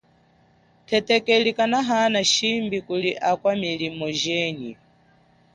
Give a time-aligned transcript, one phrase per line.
[0.87, 4.71] Thetekeli kanahana shimbi kuli akwa miliye jenyi.